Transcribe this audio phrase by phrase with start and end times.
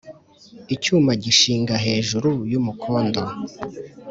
[0.75, 3.21] Icyuma gishinga hejuru y’umukondo,